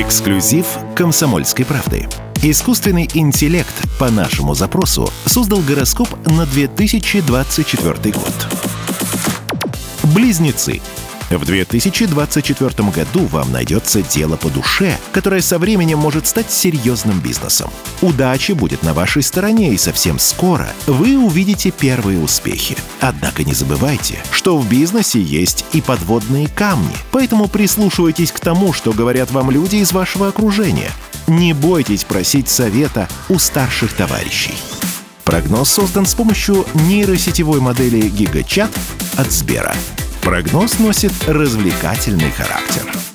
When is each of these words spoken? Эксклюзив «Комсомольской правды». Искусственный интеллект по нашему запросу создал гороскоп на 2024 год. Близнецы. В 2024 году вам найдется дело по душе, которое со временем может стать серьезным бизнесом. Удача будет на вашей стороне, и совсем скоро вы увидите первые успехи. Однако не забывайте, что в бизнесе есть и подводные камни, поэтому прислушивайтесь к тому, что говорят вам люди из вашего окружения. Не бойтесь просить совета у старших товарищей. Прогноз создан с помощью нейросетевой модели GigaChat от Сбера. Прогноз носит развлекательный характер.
Эксклюзив 0.00 0.66
«Комсомольской 0.96 1.66
правды». 1.66 2.08
Искусственный 2.42 3.06
интеллект 3.12 3.74
по 3.98 4.10
нашему 4.10 4.54
запросу 4.54 5.12
создал 5.26 5.60
гороскоп 5.60 6.08
на 6.26 6.46
2024 6.46 8.14
год. 8.14 8.48
Близнецы. 10.14 10.80
В 11.30 11.44
2024 11.44 12.90
году 12.90 13.26
вам 13.26 13.52
найдется 13.52 14.02
дело 14.02 14.36
по 14.36 14.48
душе, 14.50 14.98
которое 15.12 15.40
со 15.40 15.60
временем 15.60 15.98
может 15.98 16.26
стать 16.26 16.50
серьезным 16.50 17.20
бизнесом. 17.20 17.70
Удача 18.02 18.56
будет 18.56 18.82
на 18.82 18.94
вашей 18.94 19.22
стороне, 19.22 19.72
и 19.72 19.78
совсем 19.78 20.18
скоро 20.18 20.68
вы 20.88 21.16
увидите 21.16 21.70
первые 21.70 22.18
успехи. 22.18 22.76
Однако 23.00 23.44
не 23.44 23.54
забывайте, 23.54 24.18
что 24.32 24.58
в 24.58 24.68
бизнесе 24.68 25.22
есть 25.22 25.64
и 25.72 25.80
подводные 25.80 26.48
камни, 26.48 26.96
поэтому 27.12 27.46
прислушивайтесь 27.46 28.32
к 28.32 28.40
тому, 28.40 28.72
что 28.72 28.92
говорят 28.92 29.30
вам 29.30 29.52
люди 29.52 29.76
из 29.76 29.92
вашего 29.92 30.26
окружения. 30.26 30.90
Не 31.28 31.52
бойтесь 31.52 32.02
просить 32.02 32.48
совета 32.48 33.08
у 33.28 33.38
старших 33.38 33.92
товарищей. 33.92 34.54
Прогноз 35.22 35.70
создан 35.70 36.06
с 36.06 36.14
помощью 36.14 36.66
нейросетевой 36.74 37.60
модели 37.60 38.02
GigaChat 38.10 38.76
от 39.16 39.30
Сбера. 39.30 39.76
Прогноз 40.20 40.78
носит 40.78 41.12
развлекательный 41.26 42.30
характер. 42.30 43.09